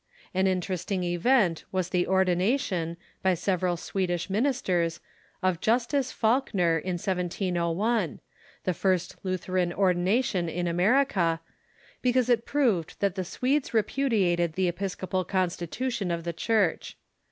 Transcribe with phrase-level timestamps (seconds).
[0.33, 4.99] An interesting event was the ordination, by several Swedish ministers,
[5.43, 8.19] of Jus tus Falknerin 1701—
[8.63, 11.39] the first Lutheran ordination in America—
[12.01, 16.97] because it proved that the Swedes repudiated the Episcopal constitution of the Church.